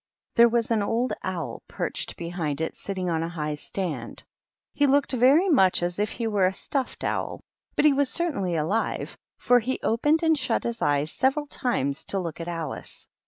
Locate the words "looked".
4.87-5.11